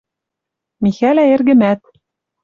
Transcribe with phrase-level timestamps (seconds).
[0.83, 1.81] Михӓлӓ эргӹмӓт